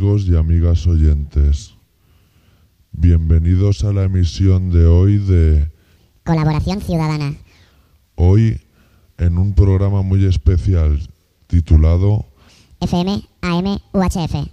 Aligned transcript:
amigos 0.00 0.24
y 0.28 0.34
amigas 0.34 0.86
oyentes. 0.86 1.74
Bienvenidos 2.90 3.84
a 3.84 3.92
la 3.92 4.04
emisión 4.04 4.70
de 4.70 4.86
hoy 4.86 5.18
de 5.18 5.70
Colaboración 6.24 6.80
Ciudadana. 6.80 7.34
hoy 8.14 8.62
en 9.18 9.36
un 9.36 9.52
programa 9.52 10.00
muy 10.00 10.24
especial 10.24 11.06
titulado 11.48 12.24
FM, 12.80 13.24
AM, 13.42 13.78
UHF. 13.92 14.48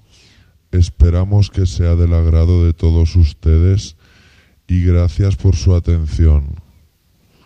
Esperamos 0.71 1.49
que 1.49 1.65
sea 1.65 1.95
del 1.95 2.13
agrado 2.13 2.65
de 2.65 2.73
todos 2.73 3.15
ustedes 3.15 3.95
y 4.67 4.83
gracias 4.83 5.37
por 5.37 5.55
su 5.55 5.73
atención. 5.75 6.55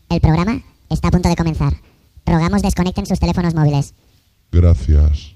El 0.10 0.22
programa 0.22 0.64
está 0.90 1.10
a 1.10 1.12
punto 1.12 1.30
de 1.30 1.36
comenzar. 1.36 1.74
Rogamos 2.26 2.64
desconecten 2.64 3.06
sus 3.06 3.20
teléfonos 3.20 3.54
móviles. 3.54 3.94
Gracias. 4.52 5.36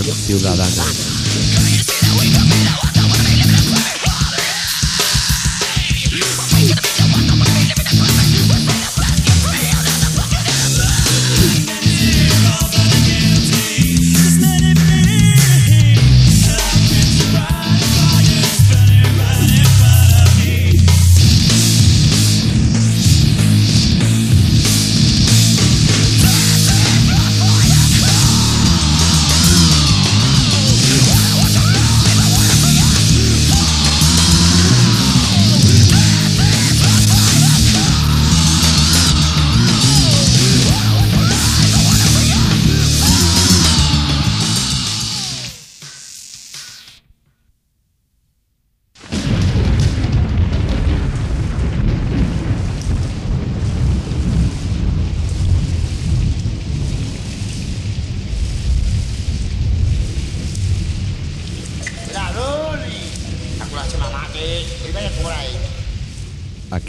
Ciudadana. 0.00 0.62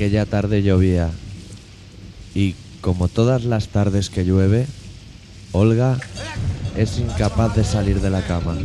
Aquella 0.03 0.25
tarde 0.25 0.61
llovía 0.61 1.11
y, 2.35 2.55
como 2.81 3.07
todas 3.07 3.45
las 3.45 3.69
tardes 3.69 4.09
que 4.09 4.25
llueve, 4.25 4.67
Olga 5.53 5.97
es 6.75 6.99
incapaz 6.99 7.55
de 7.55 7.63
salir 7.63 8.01
de 8.01 8.09
la 8.09 8.21
cama. 8.21 8.57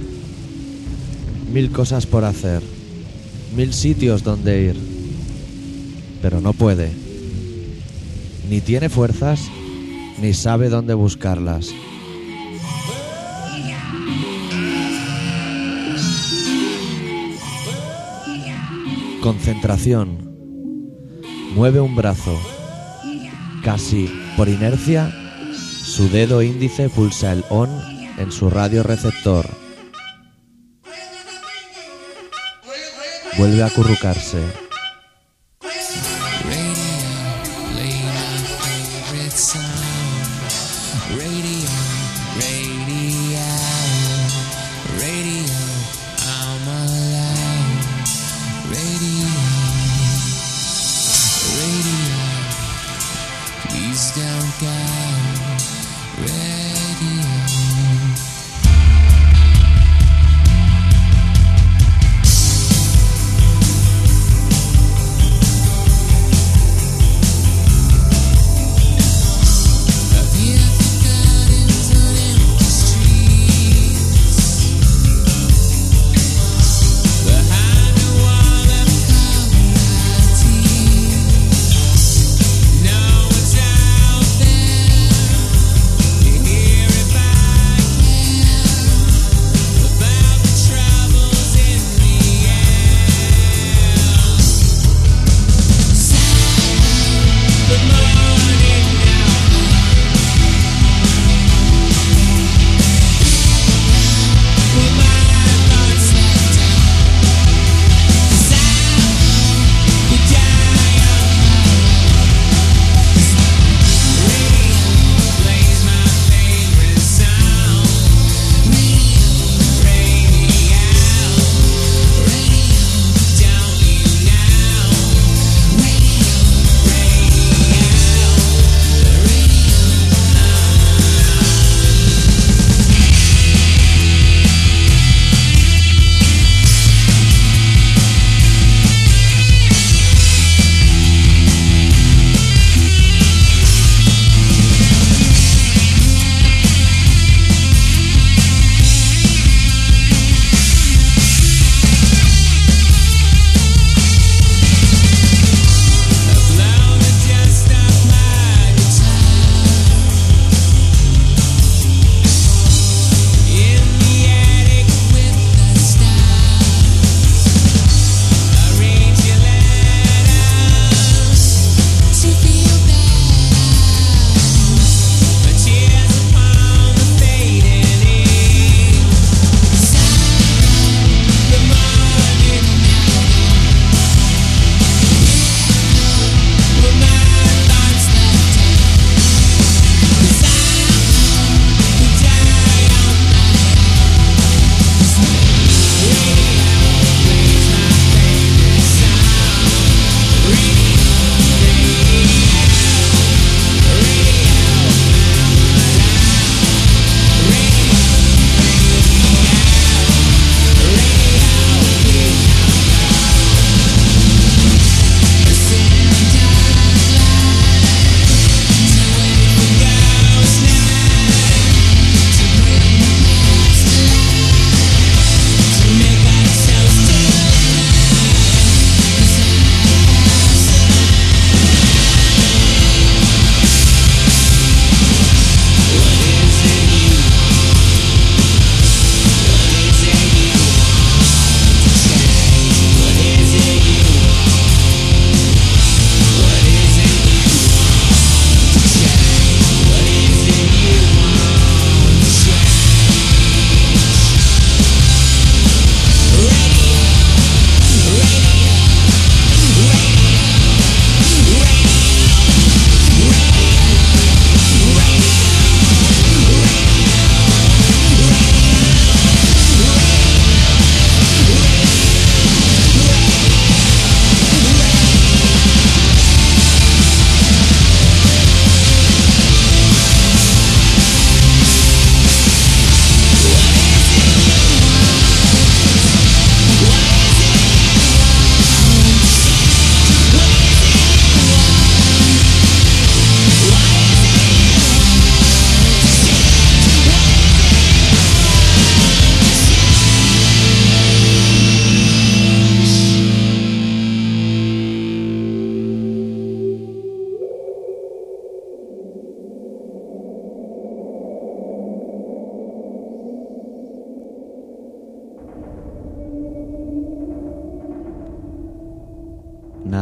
Mil 1.52 1.70
cosas 1.70 2.06
por 2.06 2.24
hacer, 2.24 2.60
mil 3.54 3.72
sitios 3.72 4.24
donde 4.24 4.62
ir, 4.62 4.76
pero 6.22 6.40
no 6.40 6.54
puede. 6.54 6.90
Ni 8.50 8.60
tiene 8.60 8.88
fuerzas, 8.88 9.40
ni 10.20 10.34
sabe 10.34 10.68
dónde 10.68 10.94
buscarlas. 10.94 11.68
Concentración. 19.22 20.27
Mueve 21.58 21.80
un 21.80 21.96
brazo. 21.96 22.40
Casi 23.64 24.08
por 24.36 24.48
inercia, 24.48 25.12
su 25.56 26.08
dedo 26.08 26.40
índice 26.40 26.88
pulsa 26.88 27.32
el 27.32 27.44
on 27.50 27.68
en 28.16 28.30
su 28.30 28.48
radio 28.48 28.84
receptor. 28.84 29.44
Vuelve 33.36 33.64
a 33.64 33.66
acurrucarse. 33.66 34.67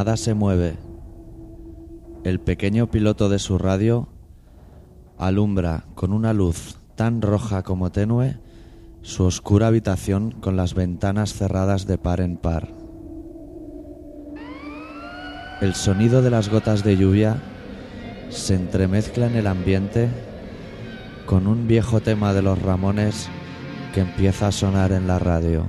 Nada 0.06 0.16
se 0.16 0.34
mueve. 0.34 0.76
El 2.22 2.38
pequeño 2.38 2.88
piloto 2.92 3.28
de 3.28 3.40
su 3.40 3.58
radio 3.58 4.06
alumbra 5.18 5.86
con 5.96 6.12
una 6.12 6.32
luz 6.32 6.78
tan 6.94 7.22
roja 7.22 7.64
como 7.64 7.90
tenue 7.90 8.38
su 9.02 9.24
oscura 9.24 9.66
habitación 9.66 10.30
con 10.30 10.56
las 10.56 10.74
ventanas 10.74 11.34
cerradas 11.34 11.88
de 11.88 11.98
par 11.98 12.20
en 12.20 12.36
par. 12.36 12.68
El 15.60 15.74
sonido 15.74 16.22
de 16.22 16.30
las 16.30 16.50
gotas 16.50 16.84
de 16.84 16.96
lluvia 16.96 17.42
se 18.28 18.54
entremezcla 18.54 19.26
en 19.26 19.34
el 19.34 19.48
ambiente 19.48 20.08
con 21.26 21.48
un 21.48 21.66
viejo 21.66 22.00
tema 22.00 22.32
de 22.32 22.42
los 22.42 22.62
Ramones 22.62 23.28
que 23.92 24.02
empieza 24.02 24.46
a 24.46 24.52
sonar 24.52 24.92
en 24.92 25.08
la 25.08 25.18
radio. 25.18 25.66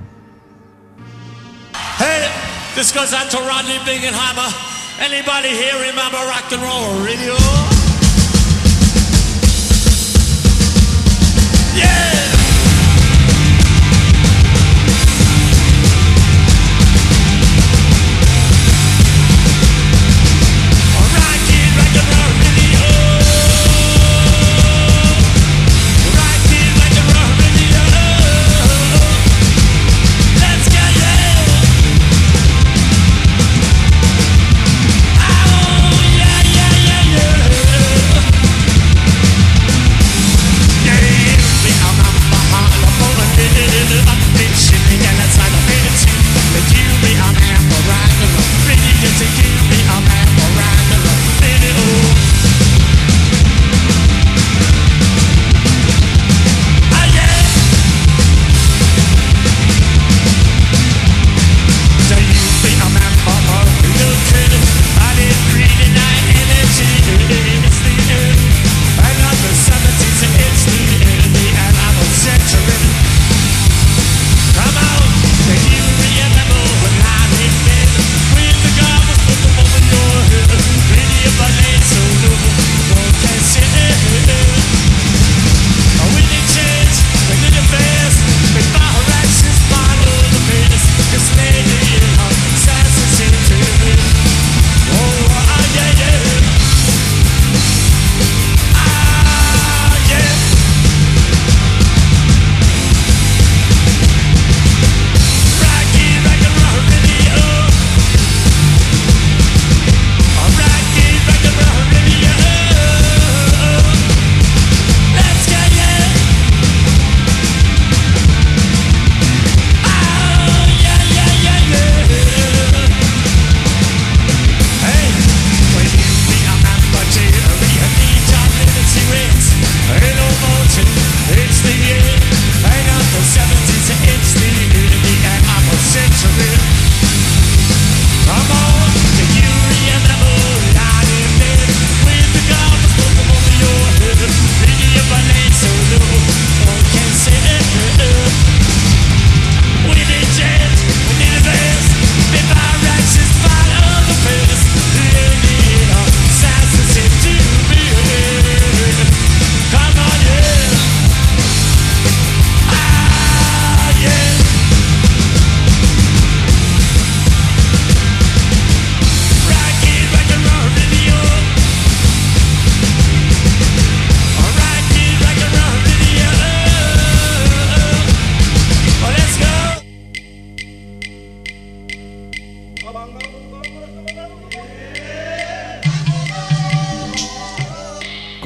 This 2.78 2.92
goes 2.92 3.12
out 3.12 3.28
to 3.32 3.38
Rodney 3.38 3.74
Bingenheimer. 3.78 5.00
Anybody 5.00 5.48
here 5.48 5.74
remember 5.80 6.16
rock 6.18 6.52
and 6.52 6.62
roll 6.62 7.04
radio? 7.04 7.77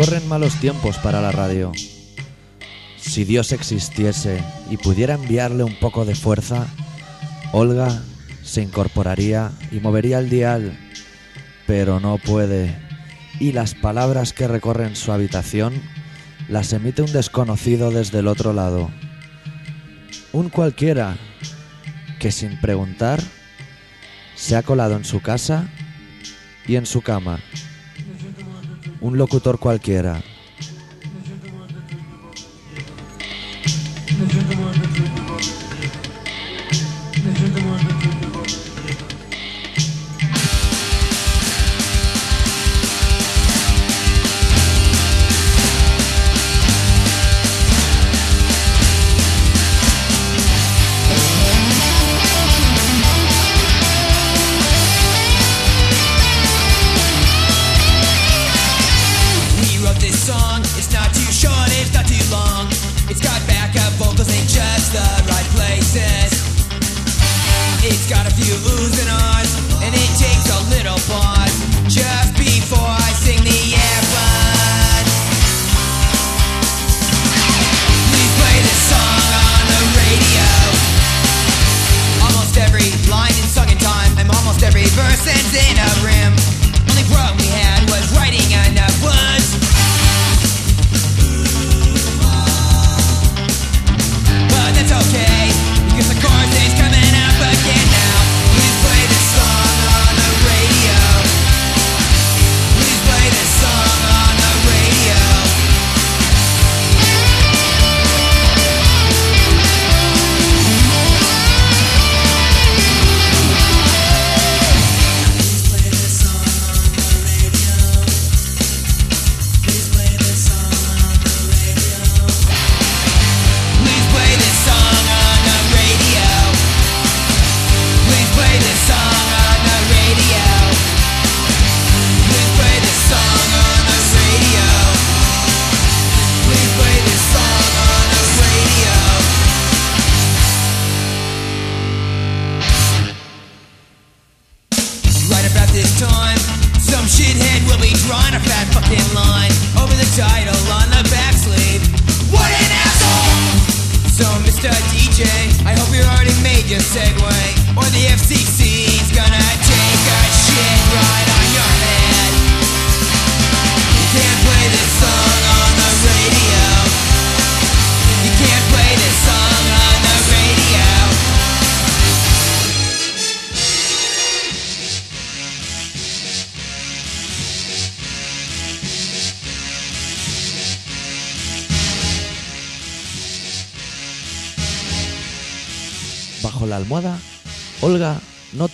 Corren 0.04 0.28
malos 0.28 0.56
tiempos 0.56 0.98
para 0.98 1.20
la 1.20 1.30
radio. 1.30 1.70
Si 2.96 3.24
Dios 3.24 3.52
existiese 3.52 4.42
y 4.68 4.76
pudiera 4.76 5.14
enviarle 5.14 5.62
un 5.62 5.76
poco 5.76 6.04
de 6.04 6.16
fuerza, 6.16 6.66
Olga 7.52 8.02
se 8.42 8.62
incorporaría 8.62 9.52
y 9.70 9.78
movería 9.78 10.18
el 10.18 10.28
dial, 10.28 10.76
pero 11.68 12.00
no 12.00 12.18
puede. 12.18 12.76
Y 13.38 13.52
las 13.52 13.76
palabras 13.76 14.32
que 14.32 14.48
recorren 14.48 14.96
su 14.96 15.12
habitación 15.12 15.80
las 16.48 16.72
emite 16.72 17.02
un 17.02 17.12
desconocido 17.12 17.92
desde 17.92 18.18
el 18.18 18.26
otro 18.26 18.52
lado. 18.52 18.90
Un 20.32 20.48
cualquiera 20.48 21.16
que 22.18 22.32
sin 22.32 22.60
preguntar 22.60 23.22
se 24.34 24.56
ha 24.56 24.64
colado 24.64 24.96
en 24.96 25.04
su 25.04 25.20
casa 25.22 25.68
y 26.66 26.74
en 26.74 26.86
su 26.86 27.02
cama. 27.02 27.38
Un 29.02 29.18
locutor 29.18 29.58
cualquiera. 29.58 30.22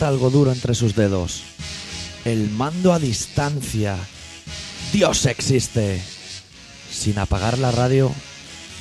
Algo 0.08 0.30
duro 0.30 0.50
entre 0.52 0.74
sus 0.74 0.94
dedos. 0.94 1.42
El 2.24 2.50
mando 2.50 2.92
a 2.92 2.98
distancia. 2.98 3.96
Dios 4.92 5.26
existe. 5.26 6.02
Sin 6.90 7.18
apagar 7.18 7.58
la 7.58 7.70
radio, 7.70 8.10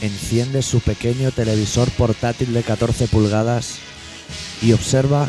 enciende 0.02 0.62
su 0.62 0.80
pequeño 0.80 1.32
televisor 1.32 1.90
portátil 1.92 2.54
de 2.54 2.64
14 2.64 3.08
pulgadas 3.08 3.76
y 4.62 4.72
observa 4.72 5.28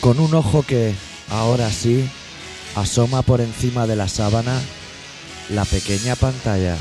con 0.00 0.18
un 0.18 0.34
ojo 0.34 0.64
que, 0.64 0.94
ahora 1.30 1.70
sí, 1.70 2.08
asoma 2.74 3.22
por 3.22 3.40
encima 3.40 3.86
de 3.86 3.96
la 3.96 4.08
sábana 4.08 4.60
la 5.50 5.64
pequeña 5.64 6.16
pantalla. 6.16 6.76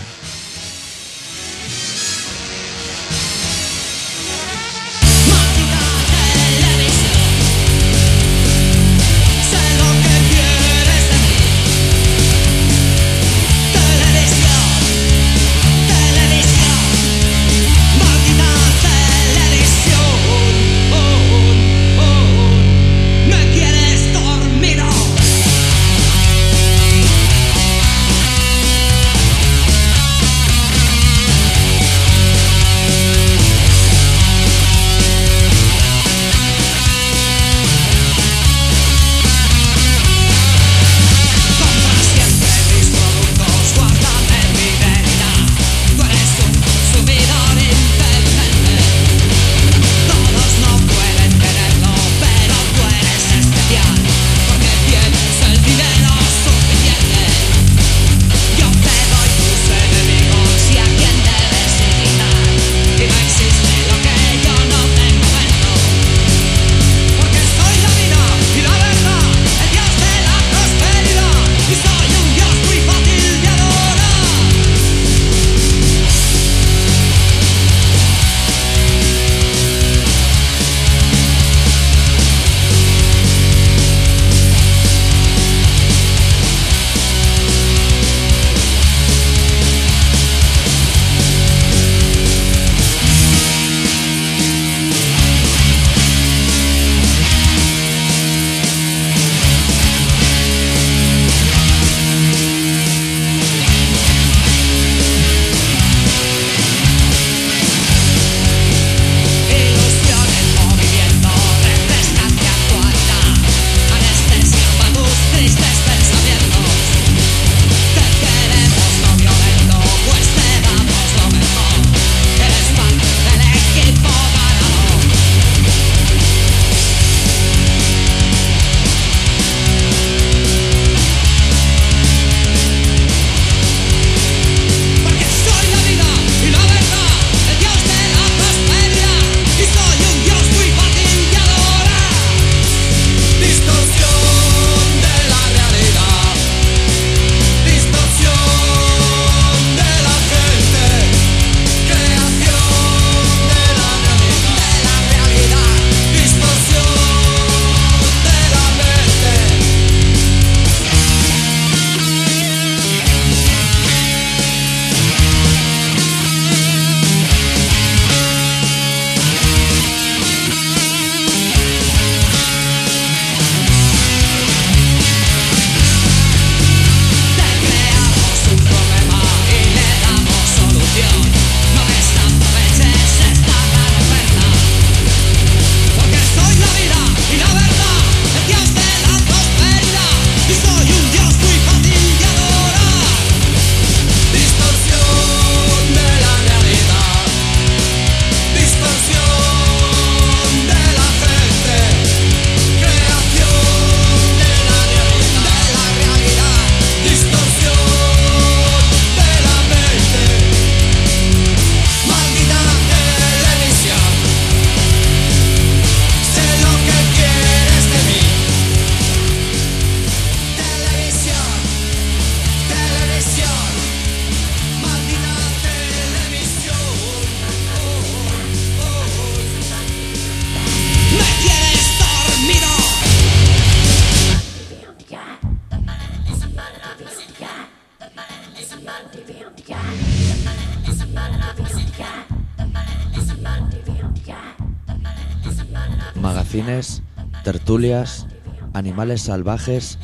Tertulias, 247.67 248.27
animales 248.71 249.23
salvajes, 249.23 249.99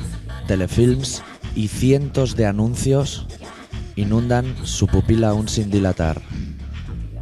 telefilms 0.47 1.23
y 1.55 1.69
cientos 1.69 2.35
de 2.35 2.45
anuncios 2.45 3.25
inundan 3.95 4.53
su 4.63 4.85
pupila 4.85 5.29
aún 5.29 5.47
sin 5.47 5.71
dilatar. 5.71 6.21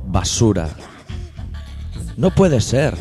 Basura. 0.07 0.69
No 2.17 2.31
puede 2.31 2.59
ser. 2.59 2.97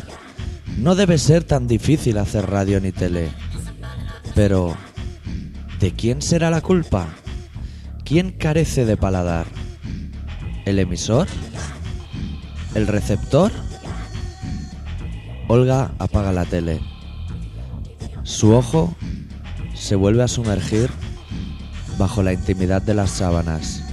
No 0.77 0.93
debe 0.93 1.17
ser 1.17 1.43
tan 1.43 1.65
difícil 1.65 2.19
hacer 2.19 2.47
radio 2.47 2.79
ni 2.79 2.91
tele. 2.91 3.29
Pero, 4.35 4.75
¿de 5.79 5.93
quién 5.93 6.21
será 6.21 6.51
la 6.51 6.61
culpa? 6.61 7.07
¿Quién 8.05 8.33
carece 8.33 8.85
de 8.85 8.97
paladar? 8.97 9.47
¿El 10.65 10.77
emisor? 10.77 11.27
¿El 12.75 12.85
receptor? 12.85 13.51
Olga 15.47 15.91
apaga 15.97 16.31
la 16.31 16.45
tele. 16.45 16.90
Su 18.31 18.55
ojo 18.55 18.95
se 19.75 19.95
vuelve 19.95 20.23
a 20.23 20.27
sumergir 20.29 20.89
bajo 21.97 22.23
la 22.23 22.31
intimidad 22.31 22.81
de 22.81 22.93
las 22.93 23.11
sábanas. 23.11 23.83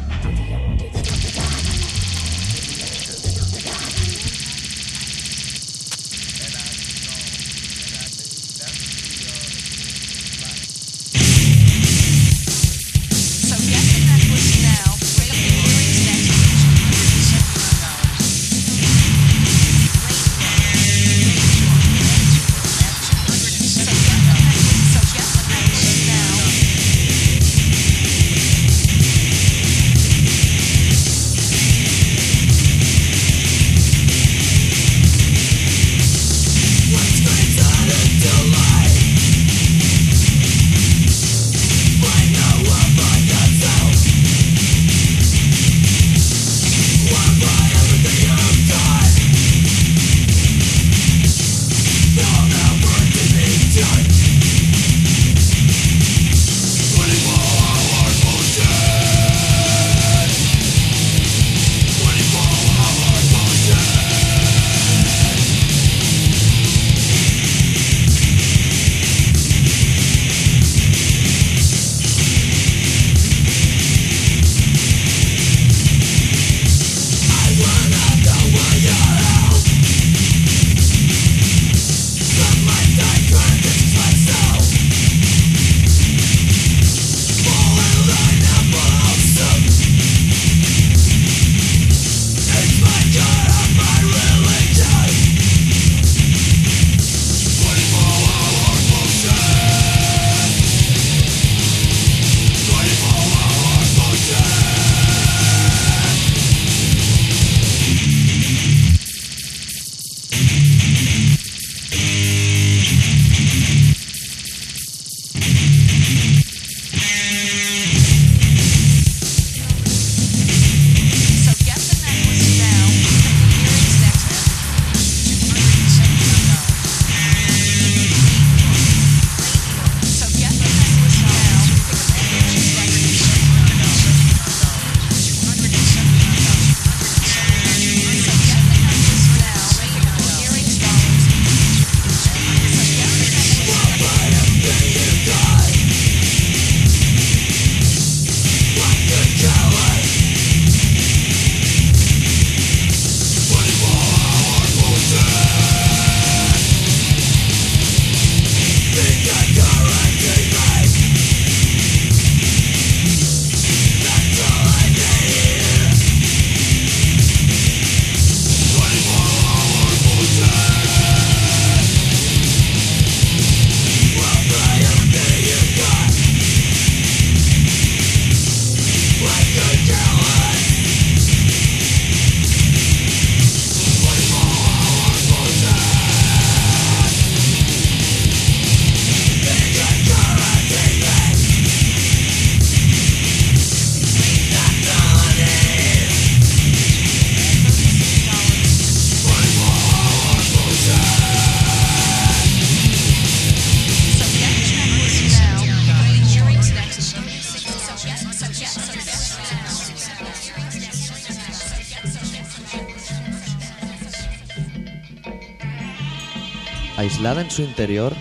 Aislada 217.18 217.40
en 217.40 217.50
su 217.50 217.62
interior, 217.62 218.14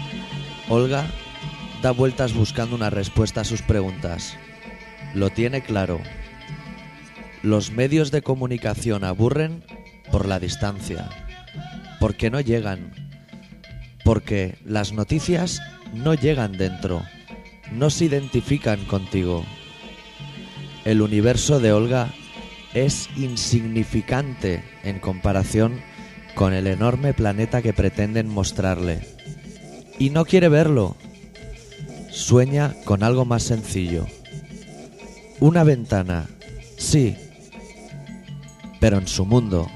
Olga 0.69 1.05
da 1.83 1.91
vueltas 1.91 2.33
buscando 2.33 2.75
una 2.75 2.89
respuesta 2.89 3.41
a 3.41 3.43
sus 3.43 3.62
preguntas. 3.62 4.36
Lo 5.13 5.29
tiene 5.29 5.62
claro. 5.62 6.01
Los 7.43 7.69
medios 7.69 8.10
de 8.10 8.23
comunicación 8.23 9.03
aburren 9.03 9.63
por 10.12 10.27
la 10.27 10.39
distancia, 10.39 11.10
porque 11.99 12.31
no 12.31 12.41
llegan, 12.41 12.91
porque 14.03 14.57
las 14.65 14.93
noticias 14.93 15.62
no 15.93 16.15
llegan 16.15 16.53
dentro, 16.53 17.03
no 17.71 17.91
se 17.91 18.05
identifican 18.05 18.83
contigo. 18.86 19.45
El 20.86 21.03
universo 21.03 21.60
de 21.60 21.71
Olga 21.71 22.15
es 22.73 23.12
insignificante 23.15 24.63
en 24.83 24.97
comparación 24.97 25.81
con 26.38 26.54
el 26.54 26.67
enorme 26.67 27.15
planeta 27.15 27.63
que 27.63 27.73
pretenden 27.73 28.30
mostrarle. 28.30 29.00
Y 29.97 30.12
no 30.12 30.23
quiere 30.23 30.50
verlo. 30.50 30.95
Sueña 32.12 32.76
con 32.86 33.02
algo 33.02 33.26
más 33.26 33.41
sencillo. 33.41 34.06
Una 35.39 35.63
ventana, 35.63 36.28
sí, 36.78 37.15
pero 38.80 39.00
en 39.00 39.08
su 39.08 39.26
mundo. 39.26 39.67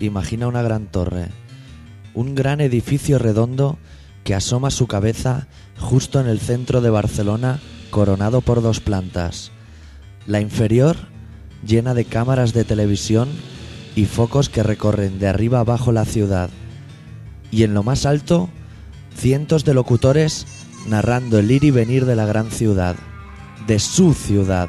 Imagina 0.00 0.46
una 0.46 0.62
gran 0.62 0.86
torre, 0.86 1.28
un 2.14 2.34
gran 2.34 2.60
edificio 2.60 3.18
redondo 3.18 3.78
que 4.24 4.34
asoma 4.34 4.70
su 4.70 4.86
cabeza 4.86 5.46
justo 5.78 6.20
en 6.20 6.26
el 6.26 6.40
centro 6.40 6.80
de 6.80 6.90
Barcelona, 6.90 7.60
coronado 7.90 8.40
por 8.40 8.62
dos 8.62 8.80
plantas. 8.80 9.50
La 10.26 10.40
inferior, 10.40 10.96
llena 11.66 11.94
de 11.94 12.04
cámaras 12.04 12.52
de 12.52 12.64
televisión 12.64 13.28
y 13.96 14.04
focos 14.04 14.48
que 14.48 14.62
recorren 14.62 15.18
de 15.18 15.28
arriba 15.28 15.60
abajo 15.60 15.92
la 15.92 16.04
ciudad. 16.04 16.50
Y 17.50 17.62
en 17.62 17.74
lo 17.74 17.82
más 17.82 18.06
alto, 18.06 18.48
cientos 19.16 19.64
de 19.64 19.74
locutores 19.74 20.46
narrando 20.86 21.38
el 21.38 21.50
ir 21.50 21.64
y 21.64 21.70
venir 21.70 22.04
de 22.04 22.16
la 22.16 22.26
gran 22.26 22.50
ciudad, 22.50 22.96
de 23.66 23.78
su 23.78 24.14
ciudad, 24.14 24.68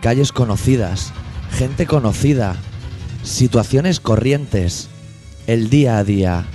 calles 0.00 0.32
conocidas, 0.32 1.12
gente 1.50 1.86
conocida, 1.86 2.56
situaciones 3.28 4.00
corrientes, 4.00 4.88
el 5.46 5.70
día 5.70 5.98
a 5.98 6.04
día. 6.04 6.46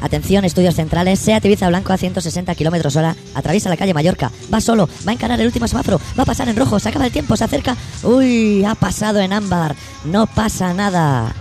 Atención, 0.00 0.44
estudios 0.44 0.74
centrales. 0.74 1.18
Seat 1.18 1.44
Ibiza 1.44 1.68
Blanco 1.68 1.92
a 1.92 1.96
160 1.96 2.54
kilómetros 2.54 2.94
hora. 2.96 3.16
Atraviesa 3.34 3.70
la 3.70 3.76
calle 3.76 3.94
Mallorca. 3.94 4.30
Va 4.52 4.60
solo. 4.60 4.88
Va 5.06 5.12
a 5.12 5.14
encarar 5.14 5.40
el 5.40 5.46
último 5.46 5.66
semáforo. 5.66 5.98
Va 6.18 6.24
a 6.24 6.26
pasar 6.26 6.48
en 6.48 6.56
rojo. 6.56 6.78
Se 6.78 6.90
acaba 6.90 7.06
el 7.06 7.12
tiempo. 7.12 7.36
Se 7.36 7.44
acerca. 7.44 7.76
Uy, 8.02 8.64
ha 8.64 8.74
pasado 8.74 9.20
en 9.20 9.32
ámbar. 9.32 9.74
No 10.04 10.26
pasa 10.26 10.74
nada. 10.74 11.34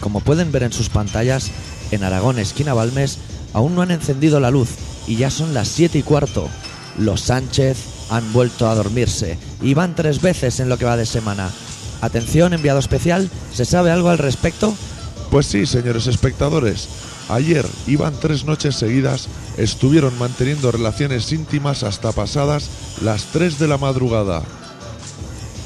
Como 0.00 0.20
pueden 0.20 0.50
ver 0.50 0.64
en 0.64 0.72
sus 0.72 0.88
pantallas, 0.88 1.50
en 1.92 2.02
Aragón, 2.02 2.38
esquina 2.38 2.74
Balmes, 2.74 3.18
aún 3.52 3.74
no 3.74 3.82
han 3.82 3.90
encendido 3.92 4.40
la 4.40 4.50
luz 4.50 4.70
y 5.06 5.16
ya 5.16 5.30
son 5.30 5.54
las 5.54 5.68
7 5.68 5.98
y 5.98 6.02
cuarto. 6.02 6.48
Los 6.98 7.22
Sánchez 7.22 7.78
han 8.10 8.32
vuelto 8.32 8.68
a 8.68 8.74
dormirse 8.74 9.38
y 9.62 9.74
van 9.74 9.94
tres 9.94 10.20
veces 10.20 10.60
en 10.60 10.68
lo 10.68 10.78
que 10.78 10.84
va 10.84 10.96
de 10.96 11.06
semana. 11.06 11.50
Atención, 12.00 12.52
enviado 12.52 12.78
especial, 12.78 13.30
¿se 13.52 13.64
sabe 13.64 13.90
algo 13.90 14.10
al 14.10 14.18
respecto? 14.18 14.74
Pues 15.30 15.46
sí, 15.46 15.66
señores 15.66 16.06
espectadores. 16.06 16.88
Ayer 17.28 17.66
iban 17.86 18.14
tres 18.20 18.44
noches 18.44 18.76
seguidas, 18.76 19.28
estuvieron 19.56 20.16
manteniendo 20.18 20.70
relaciones 20.70 21.32
íntimas 21.32 21.82
hasta 21.82 22.12
pasadas 22.12 22.68
las 23.02 23.24
3 23.26 23.58
de 23.58 23.66
la 23.66 23.78
madrugada. 23.78 24.42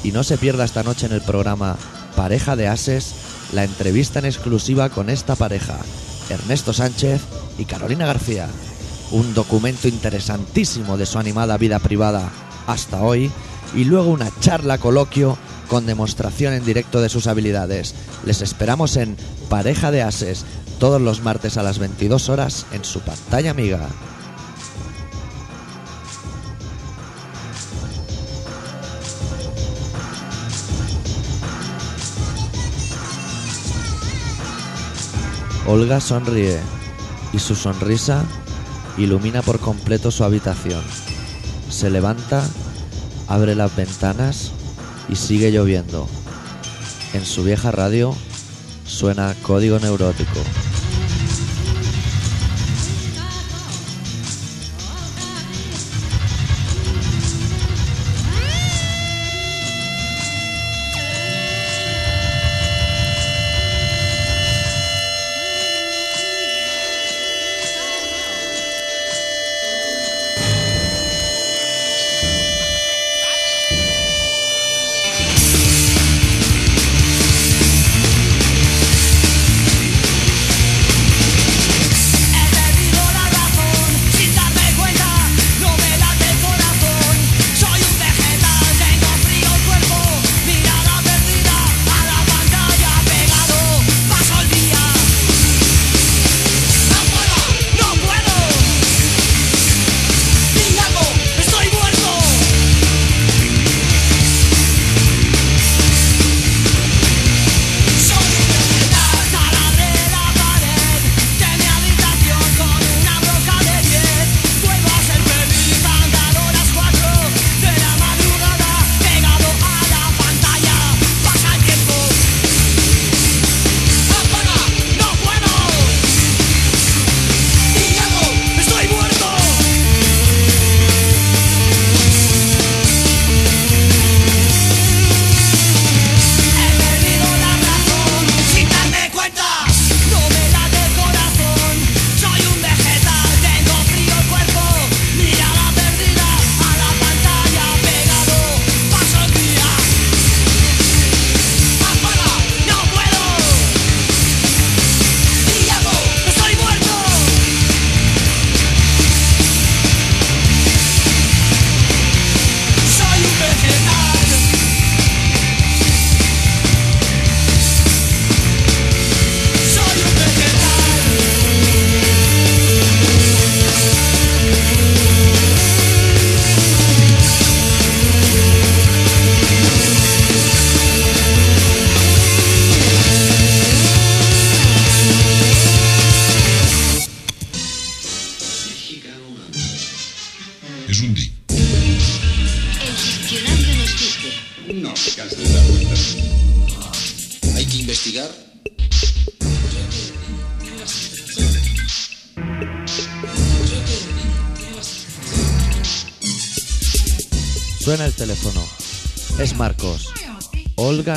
Y 0.03 0.11
no 0.11 0.23
se 0.23 0.37
pierda 0.37 0.65
esta 0.65 0.81
noche 0.81 1.05
en 1.05 1.11
el 1.11 1.21
programa 1.21 1.77
Pareja 2.15 2.55
de 2.55 2.67
Ases 2.67 3.13
la 3.53 3.63
entrevista 3.63 4.19
en 4.19 4.25
exclusiva 4.25 4.89
con 4.89 5.09
esta 5.09 5.35
pareja, 5.35 5.77
Ernesto 6.29 6.73
Sánchez 6.73 7.21
y 7.57 7.65
Carolina 7.65 8.05
García. 8.05 8.47
Un 9.11 9.33
documento 9.33 9.87
interesantísimo 9.87 10.97
de 10.97 11.05
su 11.05 11.19
animada 11.19 11.57
vida 11.57 11.79
privada 11.79 12.29
hasta 12.65 13.01
hoy 13.03 13.29
y 13.75 13.83
luego 13.83 14.09
una 14.09 14.31
charla 14.39 14.77
coloquio 14.77 15.37
con 15.71 15.85
demostración 15.85 16.53
en 16.53 16.65
directo 16.65 16.99
de 16.99 17.07
sus 17.07 17.27
habilidades. 17.27 17.95
Les 18.25 18.41
esperamos 18.41 18.97
en 18.97 19.15
Pareja 19.47 19.89
de 19.89 20.01
Ases 20.01 20.43
todos 20.79 20.99
los 20.99 21.21
martes 21.21 21.55
a 21.55 21.63
las 21.63 21.79
22 21.79 22.27
horas 22.27 22.65
en 22.73 22.83
su 22.83 22.99
pantalla 22.99 23.51
amiga. 23.51 23.87
Olga 35.65 36.01
sonríe 36.01 36.59
y 37.31 37.39
su 37.39 37.55
sonrisa 37.55 38.25
ilumina 38.97 39.41
por 39.41 39.61
completo 39.61 40.11
su 40.11 40.25
habitación. 40.25 40.83
Se 41.69 41.89
levanta, 41.89 42.43
abre 43.29 43.55
las 43.55 43.73
ventanas 43.73 44.51
y 45.09 45.15
sigue 45.15 45.51
lloviendo. 45.51 46.07
En 47.13 47.25
su 47.25 47.43
vieja 47.43 47.71
radio 47.71 48.15
suena 48.85 49.35
código 49.41 49.79
neurótico. 49.79 50.39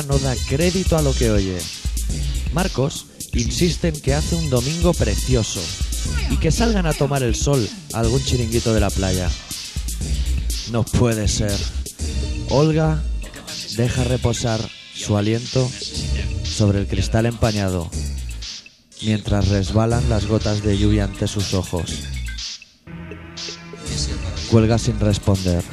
No 0.03 0.17
da 0.19 0.35
crédito 0.47 0.97
a 0.97 1.01
lo 1.01 1.13
que 1.13 1.31
oye. 1.31 1.57
Marcos 2.53 3.05
insiste 3.33 3.87
en 3.89 3.99
que 3.99 4.13
hace 4.13 4.35
un 4.35 4.49
domingo 4.49 4.93
precioso 4.93 5.61
y 6.29 6.37
que 6.37 6.51
salgan 6.51 6.85
a 6.85 6.93
tomar 6.93 7.23
el 7.23 7.35
sol 7.35 7.67
a 7.93 7.99
algún 7.99 8.23
chiringuito 8.23 8.73
de 8.73 8.79
la 8.79 8.89
playa. 8.89 9.29
No 10.71 10.83
puede 10.83 11.27
ser. 11.27 11.57
Olga 12.49 13.01
deja 13.75 14.03
reposar 14.03 14.59
su 14.93 15.17
aliento 15.17 15.69
sobre 16.43 16.79
el 16.79 16.87
cristal 16.87 17.25
empañado 17.25 17.89
mientras 19.01 19.49
resbalan 19.49 20.09
las 20.09 20.25
gotas 20.25 20.63
de 20.63 20.77
lluvia 20.77 21.05
ante 21.05 21.27
sus 21.27 21.53
ojos. 21.53 22.03
Cuelga 24.49 24.77
sin 24.77 24.99
responder. 24.99 25.63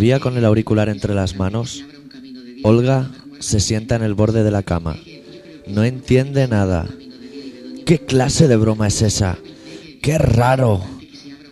Todavía 0.00 0.18
con 0.18 0.38
el 0.38 0.46
auricular 0.46 0.88
entre 0.88 1.14
las 1.14 1.36
manos, 1.36 1.84
Olga 2.62 3.10
se 3.38 3.60
sienta 3.60 3.96
en 3.96 4.02
el 4.02 4.14
borde 4.14 4.42
de 4.42 4.50
la 4.50 4.62
cama. 4.62 4.96
No 5.66 5.84
entiende 5.84 6.48
nada. 6.48 6.88
¿Qué 7.84 7.98
clase 7.98 8.48
de 8.48 8.56
broma 8.56 8.86
es 8.86 9.02
esa? 9.02 9.36
¡Qué 10.00 10.16
raro! 10.16 10.82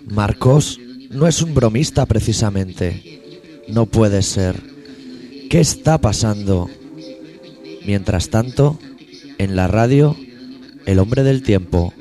Marcos 0.06 0.80
no 1.10 1.26
es 1.26 1.42
un 1.42 1.52
bromista 1.52 2.06
precisamente. 2.06 3.20
No 3.68 3.84
puede 3.84 4.22
ser. 4.22 4.62
¿Qué 5.50 5.60
está 5.60 5.98
pasando? 5.98 6.70
Mientras 7.84 8.30
tanto, 8.30 8.78
en 9.36 9.56
la 9.56 9.68
radio, 9.68 10.16
el 10.86 11.00
hombre 11.00 11.22
del 11.22 11.42
tiempo. 11.42 11.92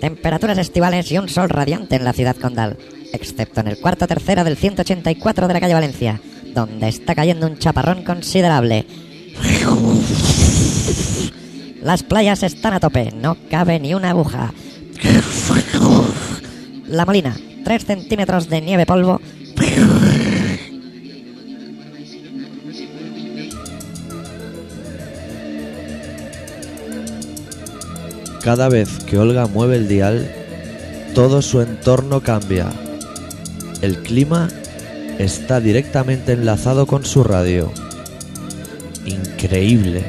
Temperaturas 0.00 0.58
estivales 0.58 1.12
y 1.12 1.18
un 1.18 1.28
sol 1.28 1.48
radiante 1.48 1.94
en 1.94 2.02
la 2.02 2.12
ciudad 2.12 2.34
condal, 2.34 2.76
excepto 3.12 3.60
en 3.60 3.68
el 3.68 3.78
cuarto 3.78 4.06
tercero 4.06 4.44
del 4.44 4.56
184 4.56 5.48
de 5.48 5.54
la 5.54 5.60
calle 5.60 5.74
Valencia, 5.74 6.20
donde 6.54 6.88
está 6.88 7.14
cayendo 7.14 7.46
un 7.46 7.58
chaparrón 7.58 8.04
considerable. 8.04 8.86
Las 11.82 12.02
playas 12.02 12.42
están 12.42 12.74
a 12.74 12.80
tope, 12.80 13.10
no 13.12 13.36
cabe 13.50 13.80
ni 13.80 13.94
una 13.94 14.10
aguja. 14.10 14.52
La 16.86 17.06
Molina, 17.06 17.36
3 17.64 17.84
centímetros 17.84 18.48
de 18.48 18.60
nieve 18.60 18.86
polvo. 18.86 19.20
Cada 28.42 28.68
vez 28.68 29.04
que 29.04 29.18
Olga 29.18 29.46
mueve 29.46 29.76
el 29.76 29.86
dial, 29.86 30.30
todo 31.14 31.42
su 31.42 31.60
entorno 31.60 32.22
cambia 32.22 32.70
el 33.82 34.02
clima 34.02 34.48
está 35.18 35.60
directamente 35.60 36.32
enlazado 36.32 36.86
con 36.86 37.04
su 37.04 37.24
radio. 37.24 37.72
Increíble. 39.06 40.04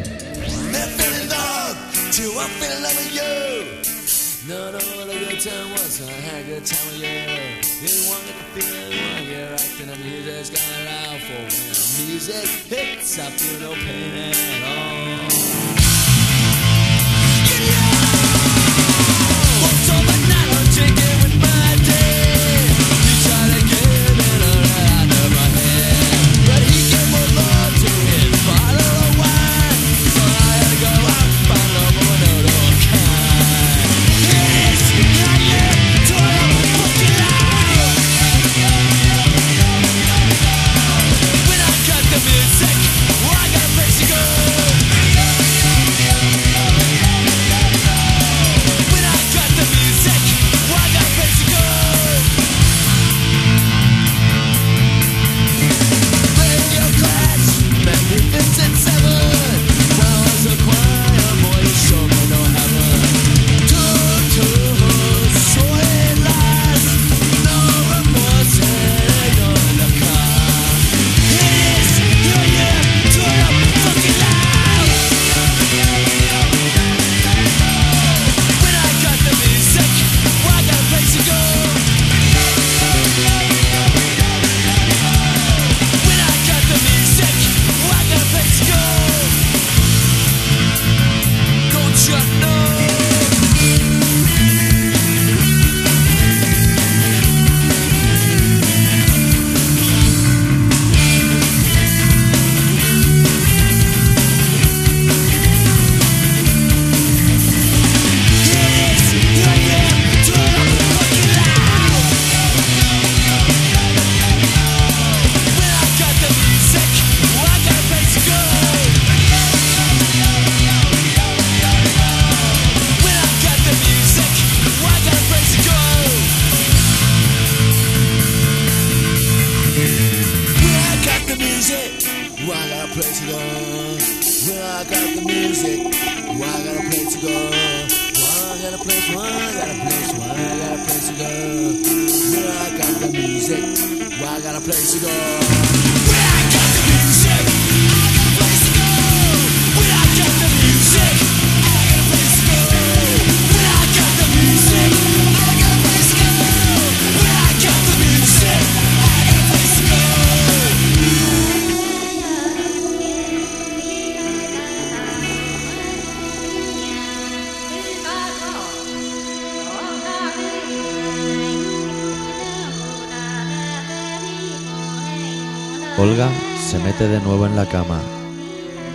de 177.07 177.19
nuevo 177.19 177.45
en 177.45 177.55
la 177.55 177.65
cama, 177.65 177.99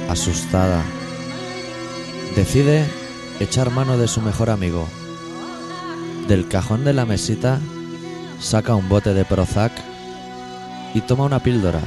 asustada. 0.09 0.85
Decide 2.37 2.85
echar 3.41 3.71
mano 3.71 3.99
de 3.99 4.07
su 4.07 4.21
mejor 4.21 4.51
amigo. 4.51 4.87
Del 6.29 6.47
cajón 6.47 6.85
de 6.85 6.93
la 6.93 7.05
mesita 7.05 7.59
saca 8.41 8.75
un 8.75 8.89
bote 8.89 9.13
de 9.13 9.25
Prozac 9.25 9.73
y 10.95 11.01
toma 11.01 11.25
una 11.25 11.41
píldora. 11.41 11.81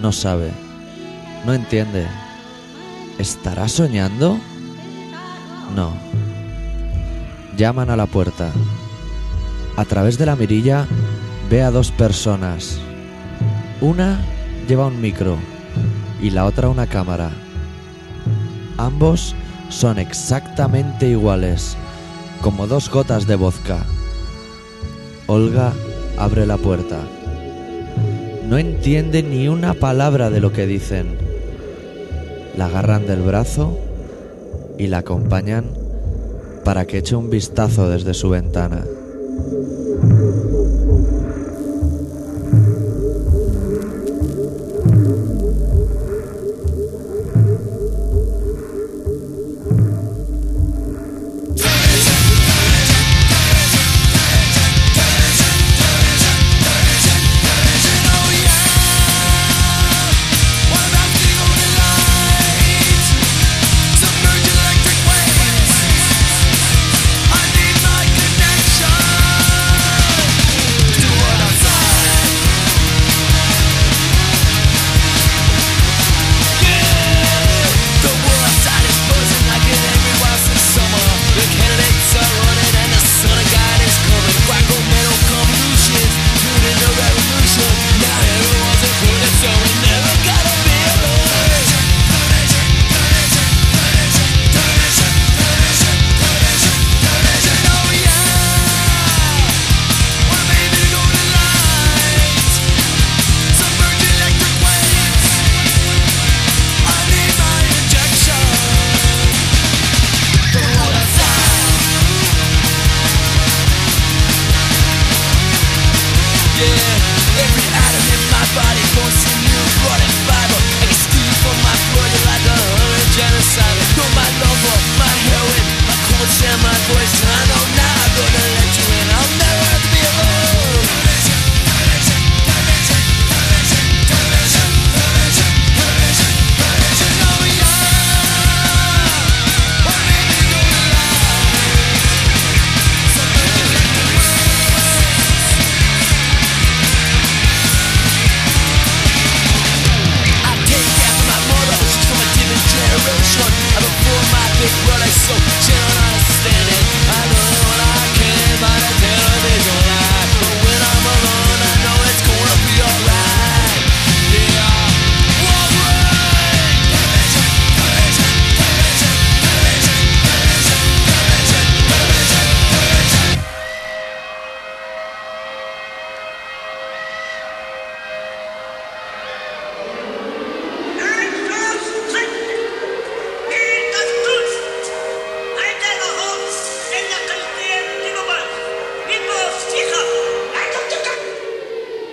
No 0.00 0.12
sabe, 0.12 0.50
no 1.44 1.52
entiende. 1.52 2.06
¿Estará 3.18 3.68
soñando? 3.68 4.38
No. 5.76 5.92
Llaman 7.56 7.90
a 7.90 7.96
la 7.96 8.06
puerta. 8.06 8.50
A 9.76 9.84
través 9.84 10.18
de 10.18 10.26
la 10.26 10.36
mirilla 10.36 10.86
ve 11.48 11.62
a 11.62 11.70
dos 11.70 11.92
personas. 11.92 12.78
Una 13.80 14.20
lleva 14.70 14.86
un 14.86 15.00
micro 15.00 15.36
y 16.22 16.30
la 16.30 16.44
otra 16.44 16.68
una 16.68 16.86
cámara. 16.86 17.32
Ambos 18.78 19.34
son 19.68 19.98
exactamente 19.98 21.08
iguales, 21.08 21.76
como 22.40 22.68
dos 22.68 22.88
gotas 22.88 23.26
de 23.26 23.34
vodka. 23.34 23.84
Olga 25.26 25.72
abre 26.16 26.46
la 26.46 26.56
puerta. 26.56 27.00
No 28.48 28.58
entiende 28.58 29.24
ni 29.24 29.48
una 29.48 29.74
palabra 29.74 30.30
de 30.30 30.38
lo 30.38 30.52
que 30.52 30.68
dicen. 30.68 31.18
La 32.56 32.66
agarran 32.66 33.08
del 33.08 33.22
brazo 33.22 33.76
y 34.78 34.86
la 34.86 34.98
acompañan 34.98 35.64
para 36.64 36.86
que 36.86 36.98
eche 36.98 37.16
un 37.16 37.28
vistazo 37.28 37.90
desde 37.90 38.14
su 38.14 38.30
ventana. 38.30 38.84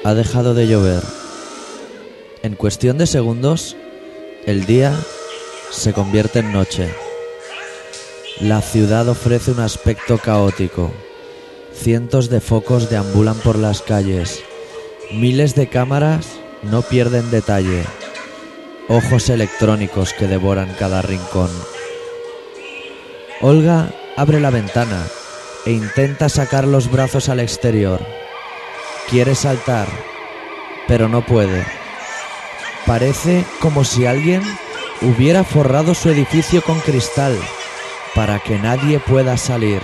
Ha 0.08 0.14
dejado 0.14 0.54
de 0.54 0.68
llover. 0.68 1.04
En 2.42 2.56
cuestión 2.56 2.98
de 2.98 3.08
segundos, 3.08 3.76
el 4.46 4.66
día 4.66 4.96
se 5.70 5.92
convierte 5.92 6.40
en 6.40 6.54
noche. 6.54 6.90
La 8.40 8.62
ciudad 8.62 9.10
ofrece 9.10 9.52
un 9.52 9.60
aspecto 9.60 10.18
caótico. 10.18 10.94
Cientos 11.74 12.30
de 12.30 12.40
focos 12.40 12.90
deambulan 12.90 13.36
por 13.40 13.60
las 13.60 13.82
calles. 13.82 14.44
Miles 15.12 15.56
de 15.56 15.68
cámaras 15.68 16.26
no 16.64 16.84
pierden 16.84 17.30
detalle. 17.30 17.84
Ojos 18.88 19.28
electrónicos 19.28 20.14
que 20.14 20.28
devoran 20.28 20.74
cada 20.80 21.02
rincón. 21.02 21.52
Olga 23.42 23.94
abre 24.16 24.40
la 24.40 24.52
ventana 24.52 25.06
e 25.66 25.74
intenta 25.74 26.30
sacar 26.30 26.66
los 26.66 26.90
brazos 26.90 27.28
al 27.28 27.42
exterior. 27.42 28.00
Quiere 29.10 29.36
saltar, 29.36 29.88
pero 30.88 31.08
no 31.08 31.22
puede. 31.22 31.66
Parece 32.86 33.46
como 33.60 33.84
si 33.84 34.06
alguien 34.06 34.42
hubiera 35.02 35.44
forrado 35.44 35.94
su 35.94 36.10
edificio 36.10 36.62
con 36.62 36.80
cristal 36.80 37.38
para 38.14 38.40
que 38.40 38.60
nadie 38.60 39.00
pueda 39.00 39.38
salir. 39.38 39.82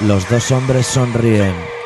Los 0.00 0.28
dos 0.28 0.50
hombres 0.52 0.86
sonríen. 0.86 1.79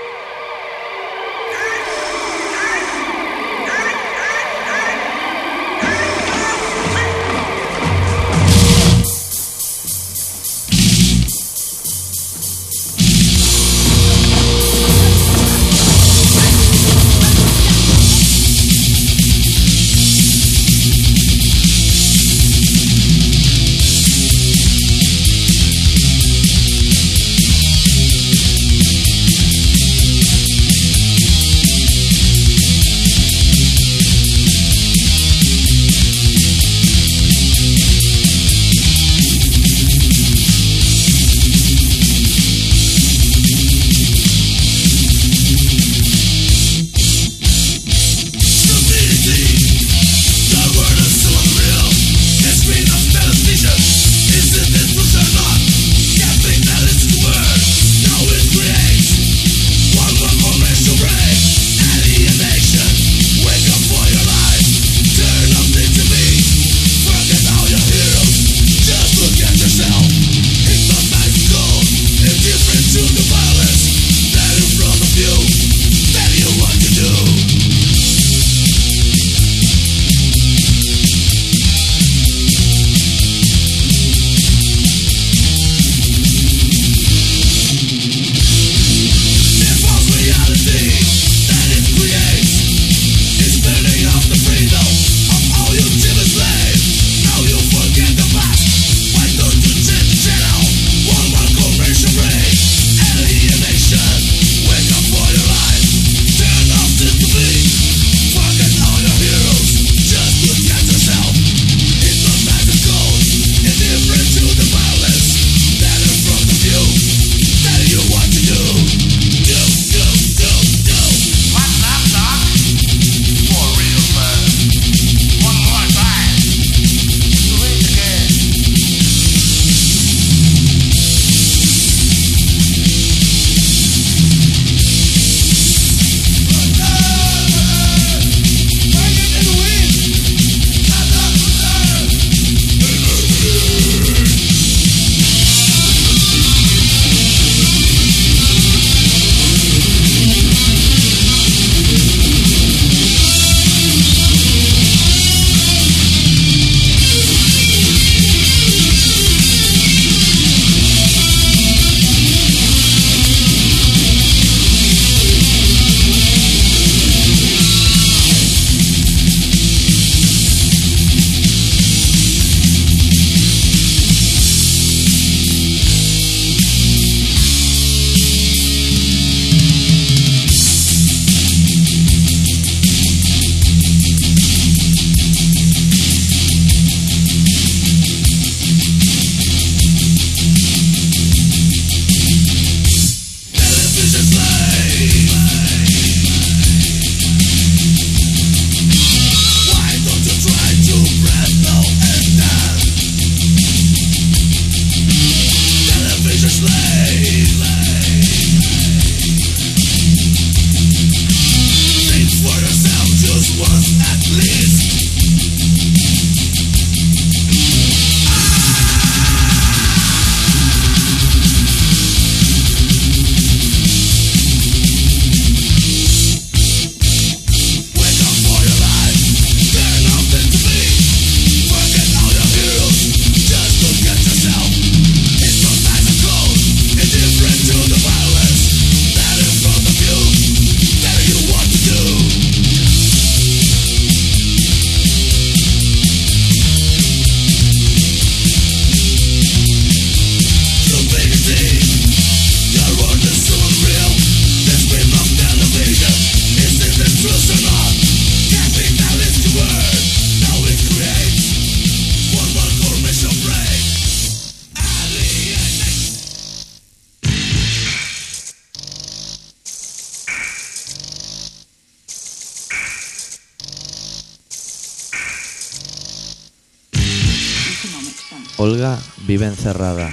Olga 278.65 278.99
vive 279.27 279.45
encerrada. 279.45 280.11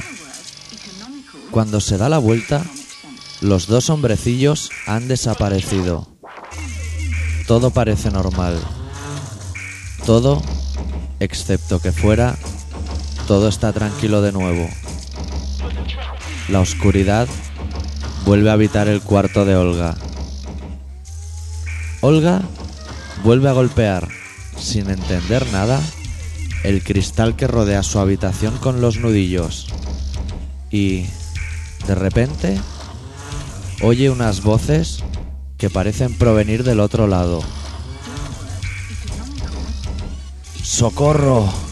Cuando 1.51 1.79
se 1.79 1.97
da 1.97 2.09
la 2.09 2.17
vuelta, 2.17 2.65
los 3.39 3.67
dos 3.67 3.89
hombrecillos 3.89 4.71
han 4.87 5.07
desaparecido. 5.07 6.17
Todo 7.47 7.69
parece 7.69 8.11
normal. 8.11 8.59
Todo, 10.05 10.43
excepto 11.21 11.79
que 11.79 11.93
fuera, 11.93 12.35
todo 13.25 13.47
está 13.47 13.71
tranquilo 13.71 14.21
de 14.21 14.33
nuevo. 14.33 14.69
La 16.49 16.59
oscuridad 16.59 17.29
vuelve 18.25 18.49
a 18.49 18.53
habitar 18.53 18.89
el 18.89 19.01
cuarto 19.01 19.45
de 19.45 19.55
Olga. 19.55 19.95
Olga 22.01 22.41
vuelve 23.23 23.47
a 23.47 23.53
golpear, 23.53 24.09
sin 24.57 24.89
entender 24.89 25.49
nada, 25.53 25.81
el 26.63 26.83
cristal 26.83 27.35
que 27.35 27.47
rodea 27.47 27.83
su 27.83 27.99
habitación 27.99 28.57
con 28.57 28.81
los 28.81 28.97
nudillos. 28.97 29.67
Y, 30.69 31.05
de 31.87 31.95
repente, 31.95 32.59
oye 33.81 34.09
unas 34.09 34.43
voces 34.43 35.03
que 35.57 35.69
parecen 35.69 36.13
provenir 36.13 36.63
del 36.63 36.79
otro 36.79 37.07
lado. 37.07 37.41
¡Socorro! 40.63 41.70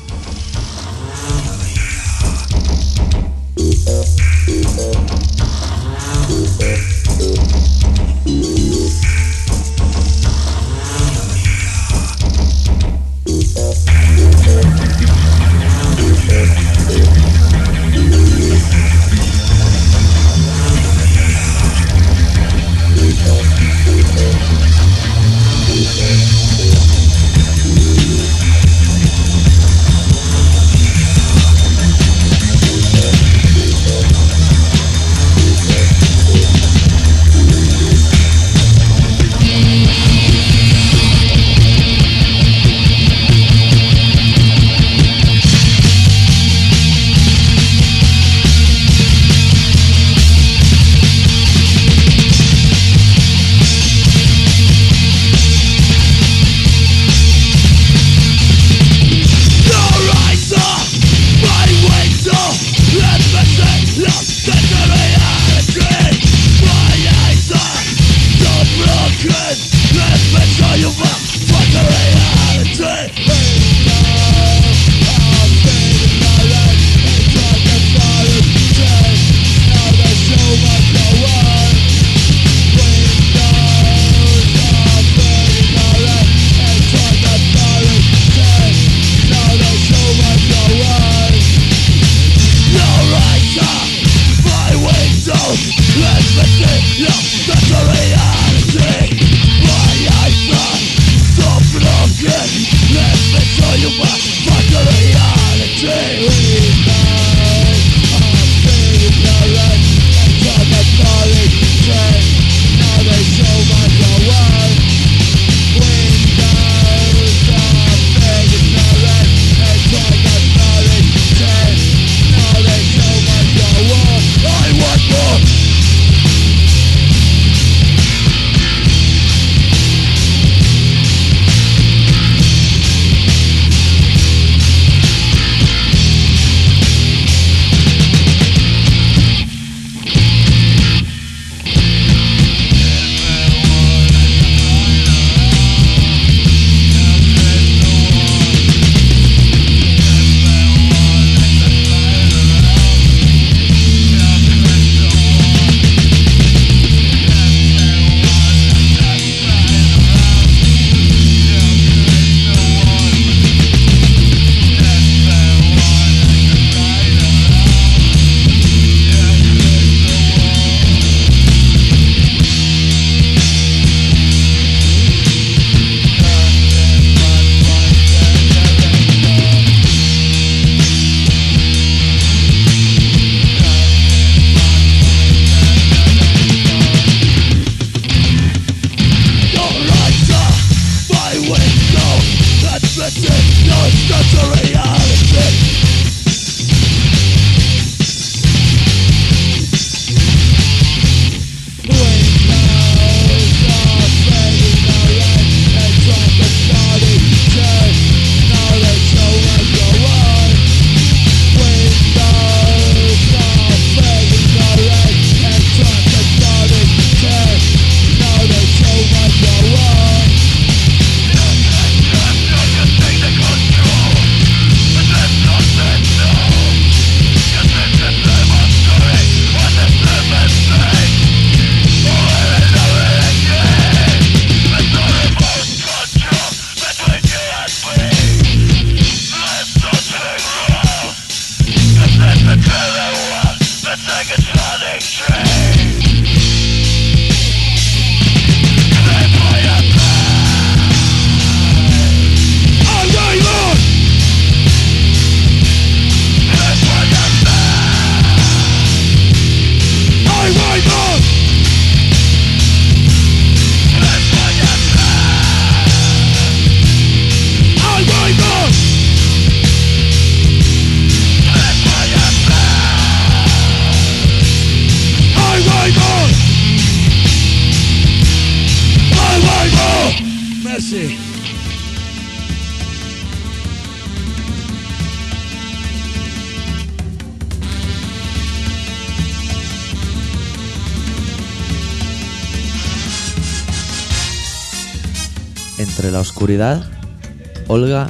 Olga 297.68 298.10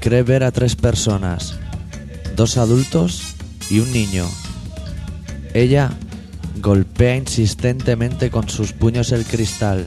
cree 0.00 0.22
ver 0.22 0.42
a 0.42 0.52
tres 0.52 0.74
personas, 0.74 1.58
dos 2.34 2.56
adultos 2.56 3.34
y 3.68 3.80
un 3.80 3.92
niño. 3.92 4.24
Ella 5.52 5.90
golpea 6.62 7.16
insistentemente 7.16 8.30
con 8.30 8.48
sus 8.48 8.72
puños 8.72 9.12
el 9.12 9.26
cristal 9.26 9.86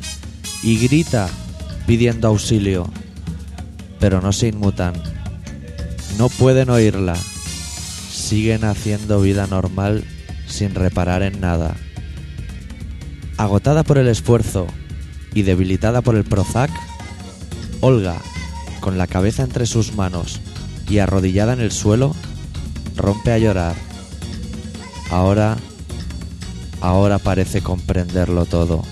y 0.62 0.78
grita 0.78 1.28
pidiendo 1.88 2.28
auxilio, 2.28 2.88
pero 4.00 4.22
no 4.22 4.32
se 4.32 4.50
inmutan. 4.50 4.94
No 6.20 6.30
pueden 6.30 6.70
oírla. 6.70 7.16
Siguen 7.16 8.64
haciendo 8.64 9.22
vida 9.22 9.48
normal 9.48 10.04
sin 10.48 10.76
reparar 10.76 11.24
en 11.24 11.42
nada. 11.42 11.76
Agotada 13.38 13.84
por 13.84 13.98
el 13.98 14.08
esfuerzo 14.08 14.68
y 15.34 15.42
debilitada 15.42 16.02
por 16.02 16.16
el 16.16 16.26
Prozac, 16.26 16.70
Olga, 17.82 18.18
con 18.80 18.98
la 18.98 19.08
cabeza 19.08 19.44
entre 19.44 19.66
sus 19.66 19.96
manos 19.96 20.42
y 20.90 21.00
arrodillada 21.00 21.54
en 21.54 21.62
el 21.62 21.72
suelo, 21.72 22.16
rompe 22.96 23.32
a 23.32 23.38
llorar. 23.38 23.76
Ahora, 25.12 25.58
ahora 26.82 27.20
parece 27.20 27.62
comprenderlo 27.62 28.46
todo. 28.46 28.84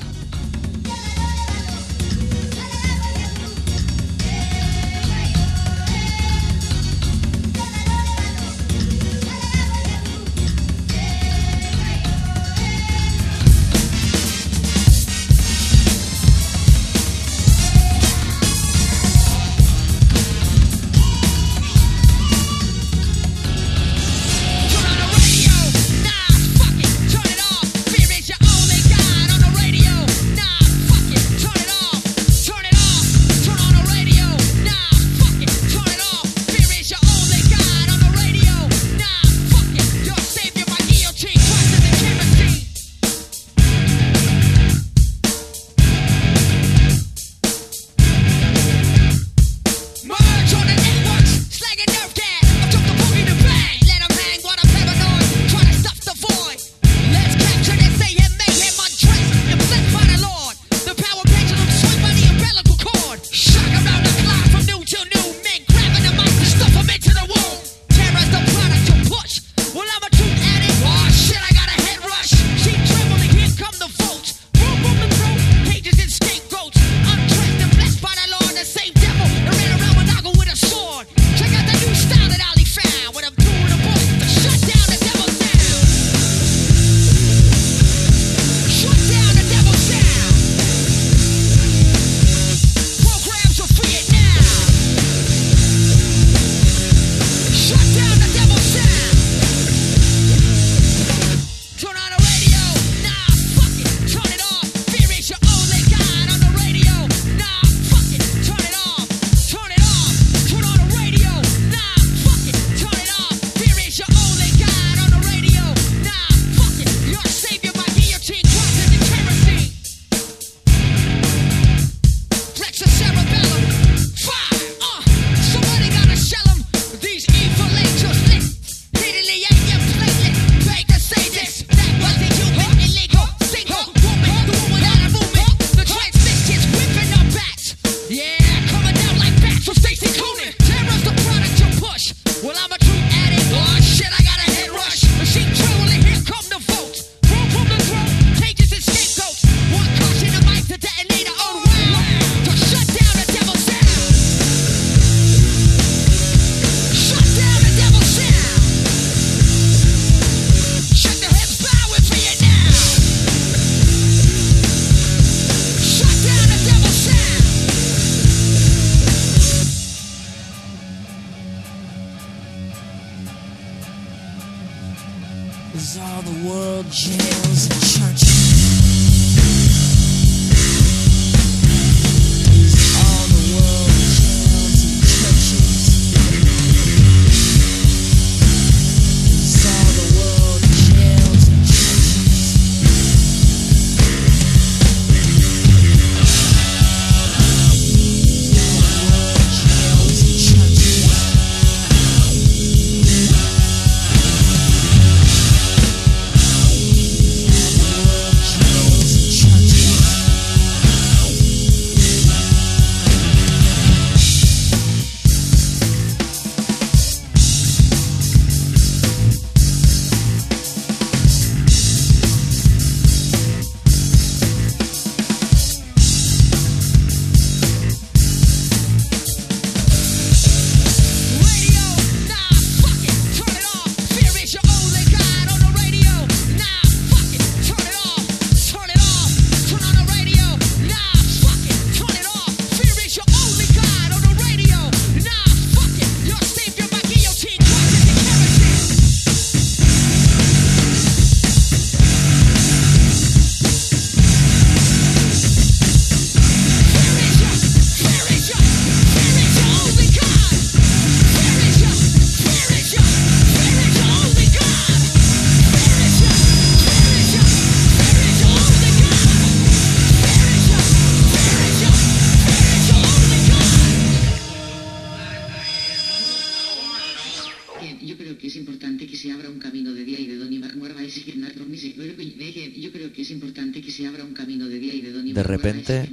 Repente, 285.45 286.09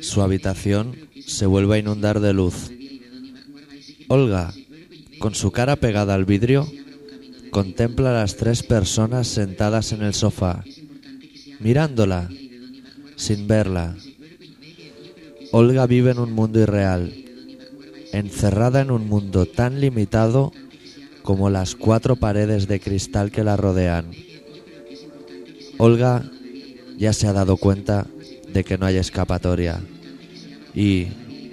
su 0.00 0.22
habitación 0.22 0.96
se 1.26 1.46
vuelve 1.46 1.76
a 1.76 1.78
inundar 1.78 2.20
de 2.20 2.32
luz. 2.32 2.70
Olga, 4.08 4.54
con 5.18 5.34
su 5.34 5.50
cara 5.50 5.76
pegada 5.76 6.14
al 6.14 6.24
vidrio, 6.24 6.66
contempla 7.50 8.10
a 8.10 8.20
las 8.22 8.36
tres 8.36 8.62
personas 8.62 9.26
sentadas 9.28 9.92
en 9.92 10.02
el 10.02 10.14
sofá, 10.14 10.64
mirándola, 11.60 12.30
sin 13.16 13.48
verla. 13.48 13.96
Olga 15.52 15.86
vive 15.86 16.12
en 16.12 16.18
un 16.18 16.32
mundo 16.32 16.60
irreal, 16.60 17.12
encerrada 18.12 18.80
en 18.80 18.90
un 18.90 19.08
mundo 19.08 19.46
tan 19.46 19.80
limitado 19.80 20.52
como 21.22 21.50
las 21.50 21.74
cuatro 21.74 22.16
paredes 22.16 22.68
de 22.68 22.80
cristal 22.80 23.30
que 23.30 23.44
la 23.44 23.56
rodean. 23.56 24.12
Olga 25.78 26.30
ya 26.96 27.12
se 27.12 27.26
ha 27.26 27.32
dado 27.32 27.56
cuenta 27.56 28.06
de 28.58 28.64
que 28.64 28.76
no 28.76 28.86
hay 28.86 28.96
escapatoria 28.96 29.80
y, 30.74 31.06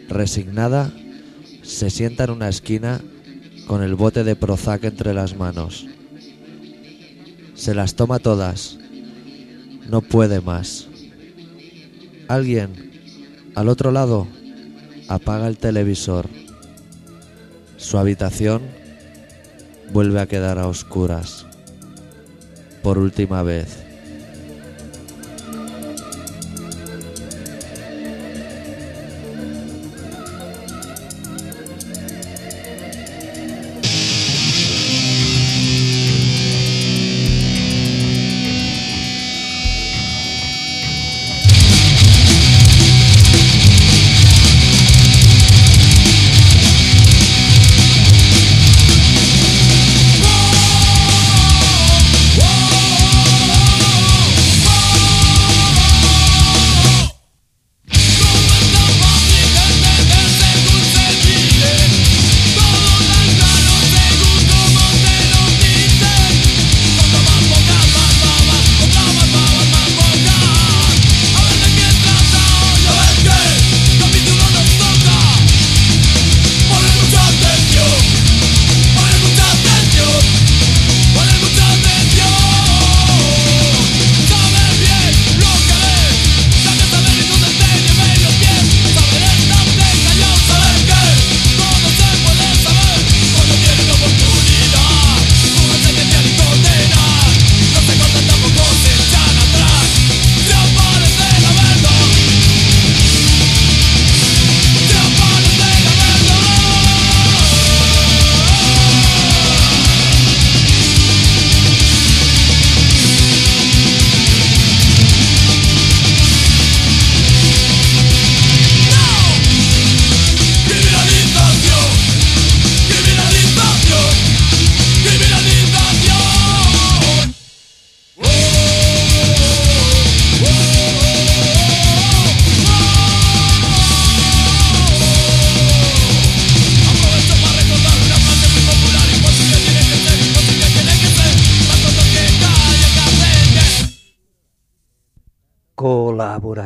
resignada, 0.09 0.91
se 1.61 1.91
sienta 1.91 2.23
en 2.23 2.31
una 2.31 2.49
esquina 2.49 2.99
con 3.67 3.83
el 3.83 3.93
bote 3.93 4.23
de 4.23 4.35
Prozac 4.35 4.85
entre 4.85 5.13
las 5.13 5.35
manos. 5.37 5.85
Se 7.53 7.75
las 7.75 7.93
toma 7.93 8.17
todas. 8.17 8.79
No 9.87 10.01
puede 10.01 10.41
más. 10.41 10.87
Alguien, 12.27 13.51
al 13.53 13.69
otro 13.69 13.91
lado, 13.91 14.27
apaga 15.07 15.47
el 15.47 15.59
televisor. 15.59 16.27
Su 17.77 17.99
habitación 17.99 18.63
vuelve 19.93 20.21
a 20.21 20.25
quedar 20.25 20.57
a 20.57 20.67
oscuras. 20.67 21.45
Por 22.81 22.97
última 22.97 23.43
vez. 23.43 23.84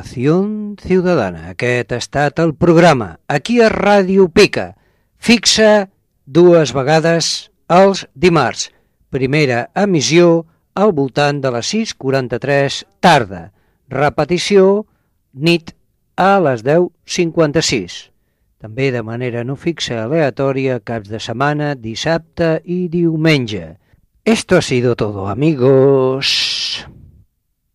Col·laboració 0.09 0.77
Ciudadana. 0.81 1.51
Aquest 1.51 1.91
ha 1.93 1.97
estat 2.01 2.39
el 2.39 2.55
programa 2.55 3.19
aquí 3.27 3.61
a 3.61 3.69
Ràdio 3.69 4.27
Pica. 4.33 4.75
Fixa 5.19 5.89
dues 6.25 6.73
vegades 6.73 7.51
els 7.69 8.07
dimarts. 8.15 8.71
Primera 9.13 9.69
emissió 9.75 10.47
al 10.73 10.93
voltant 10.93 11.41
de 11.41 11.51
les 11.53 11.69
6.43 11.73 12.85
tarda. 12.99 13.51
Repetició 13.89 14.87
nit 15.33 15.75
a 16.17 16.39
les 16.41 16.63
10.56. 16.65 18.09
També 18.59 18.91
de 18.91 19.03
manera 19.03 19.43
no 19.43 19.55
fixa 19.55 20.05
aleatòria 20.07 20.79
caps 20.79 21.09
de 21.09 21.19
setmana, 21.19 21.75
dissabte 21.75 22.61
i 22.65 22.87
diumenge. 22.89 23.77
Esto 24.25 24.57
ha 24.57 24.61
sido 24.61 24.95
todo, 24.95 25.27
amigos. 25.27 26.89